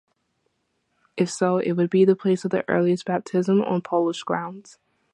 [1.15, 4.79] If so, it would be the place of the earliest baptism on Polish grounds.